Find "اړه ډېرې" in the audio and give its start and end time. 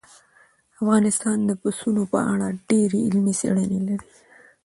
2.31-2.99